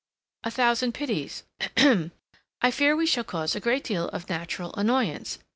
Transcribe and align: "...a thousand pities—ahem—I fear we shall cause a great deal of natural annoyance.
"...a 0.43 0.49
thousand 0.49 0.93
pities—ahem—I 0.95 2.71
fear 2.71 2.95
we 2.95 3.05
shall 3.05 3.23
cause 3.23 3.53
a 3.55 3.59
great 3.59 3.83
deal 3.83 4.09
of 4.09 4.27
natural 4.31 4.73
annoyance. 4.73 5.37